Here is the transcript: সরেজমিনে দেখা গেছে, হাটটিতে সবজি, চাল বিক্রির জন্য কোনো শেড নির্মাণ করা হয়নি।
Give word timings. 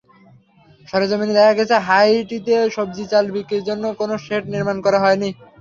সরেজমিনে 0.87 1.33
দেখা 1.37 1.53
গেছে, 1.59 1.75
হাটটিতে 1.87 2.53
সবজি, 2.75 3.03
চাল 3.11 3.25
বিক্রির 3.35 3.67
জন্য 3.69 3.83
কোনো 3.99 4.13
শেড 4.25 4.43
নির্মাণ 4.53 4.77
করা 4.85 4.99
হয়নি। 5.03 5.29